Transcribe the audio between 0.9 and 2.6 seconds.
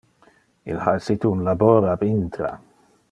essite un labor ab intra.